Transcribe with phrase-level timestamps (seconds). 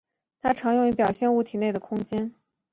[0.41, 2.33] 它常用于表现物体内的空间。